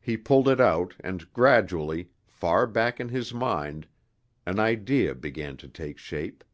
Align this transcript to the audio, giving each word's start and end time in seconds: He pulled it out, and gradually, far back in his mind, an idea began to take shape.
He 0.00 0.16
pulled 0.16 0.46
it 0.46 0.60
out, 0.60 0.94
and 1.00 1.32
gradually, 1.32 2.10
far 2.28 2.64
back 2.64 3.00
in 3.00 3.08
his 3.08 3.34
mind, 3.34 3.88
an 4.46 4.60
idea 4.60 5.16
began 5.16 5.56
to 5.56 5.66
take 5.66 5.98
shape. 5.98 6.44